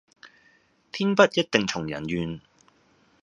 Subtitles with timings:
[0.91, 2.41] 天不一定從人願